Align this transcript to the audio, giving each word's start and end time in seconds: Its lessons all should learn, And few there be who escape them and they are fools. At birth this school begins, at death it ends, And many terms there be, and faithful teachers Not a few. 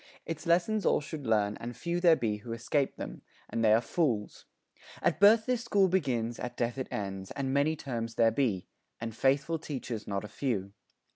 Its 0.25 0.47
lessons 0.47 0.83
all 0.83 0.99
should 0.99 1.27
learn, 1.27 1.55
And 1.57 1.77
few 1.77 1.99
there 1.99 2.15
be 2.15 2.37
who 2.37 2.53
escape 2.53 2.95
them 2.95 3.21
and 3.47 3.63
they 3.63 3.71
are 3.71 3.81
fools. 3.81 4.45
At 4.99 5.19
birth 5.19 5.45
this 5.45 5.63
school 5.65 5.89
begins, 5.89 6.39
at 6.39 6.57
death 6.57 6.79
it 6.79 6.87
ends, 6.89 7.29
And 7.29 7.53
many 7.53 7.75
terms 7.75 8.15
there 8.15 8.31
be, 8.31 8.65
and 8.99 9.15
faithful 9.15 9.59
teachers 9.59 10.07
Not 10.07 10.23
a 10.23 10.27
few. 10.27 10.71